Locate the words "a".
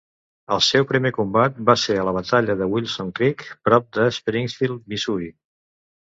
1.99-2.05